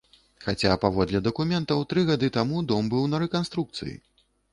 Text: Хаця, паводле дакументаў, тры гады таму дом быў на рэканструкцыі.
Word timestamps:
Хаця, 0.43 0.77
паводле 0.85 1.19
дакументаў, 1.27 1.83
тры 1.93 2.05
гады 2.07 2.29
таму 2.37 2.63
дом 2.71 2.89
быў 2.95 3.05
на 3.13 3.21
рэканструкцыі. 3.25 3.95